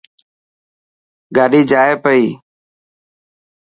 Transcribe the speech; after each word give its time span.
گاڏي 1.35 1.61
جائي 1.69 1.93
پئي. 2.03 2.23